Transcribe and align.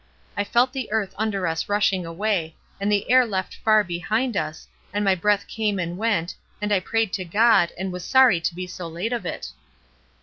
I 0.35 0.43
felt 0.43 0.73
the 0.73 0.91
earth 0.91 1.13
under 1.15 1.45
us 1.45 1.69
rushing 1.69 2.07
away, 2.07 2.55
and 2.79 2.91
the 2.91 3.07
air 3.11 3.23
left 3.23 3.55
far 3.57 3.83
behind 3.83 4.35
us, 4.35 4.67
and 4.91 5.05
my 5.05 5.13
breath 5.13 5.45
came 5.47 5.77
and 5.77 5.95
went, 5.95 6.33
and 6.59 6.71
I 6.73 6.79
prayed 6.79 7.13
to 7.13 7.23
God, 7.23 7.71
and 7.77 7.93
was 7.93 8.03
sorry 8.03 8.41
to 8.41 8.55
be 8.55 8.65
so 8.65 8.87
late 8.87 9.13
of 9.13 9.27
it. 9.27 9.51